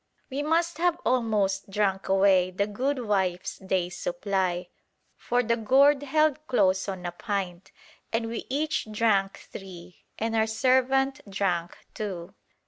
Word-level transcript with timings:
We 0.31 0.41
must 0.41 0.79
have 0.79 0.99
almost 1.05 1.69
drunk 1.69 2.09
away 2.09 2.49
the 2.49 2.65
good 2.65 3.05
wife's 3.05 3.59
day's 3.59 3.95
supply, 3.99 4.69
for 5.15 5.43
the 5.43 5.55
gourd 5.55 6.01
held 6.01 6.47
close 6.47 6.89
on 6.89 7.05
a 7.05 7.11
pint, 7.11 7.71
and 8.11 8.25
we 8.25 8.47
each 8.49 8.91
drank 8.91 9.37
three, 9.51 10.05
and 10.17 10.35
our 10.35 10.47
servant 10.47 11.21
drank 11.29 11.77
two. 11.93 12.33